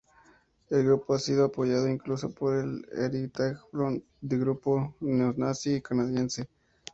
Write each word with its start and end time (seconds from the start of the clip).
El 0.71 0.83
grupo 0.83 1.13
ha 1.13 1.19
sido 1.19 1.45
apoyado 1.45 1.87
incluso 1.87 2.33
por 2.33 2.55
el 2.55 2.83
Heritage 2.91 3.57
Front, 3.69 4.03
un 4.21 4.27
grupo 4.39 4.95
neonazi 4.99 5.79
canadiense. 5.79 6.47